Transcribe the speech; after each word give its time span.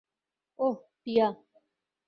ওহ, 0.59 0.75
টিয়া! 1.03 1.27